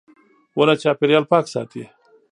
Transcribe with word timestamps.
•ونه 0.57 0.73
چاپېریال 0.81 1.25
پاک 1.31 1.45
ساتي. 1.53 1.83